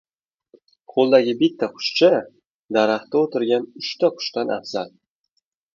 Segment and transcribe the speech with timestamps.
[0.93, 2.09] •Qo‘ldagi bitta qushcha
[2.79, 4.95] daraxtda o‘tirgan uchta qushdan afzal.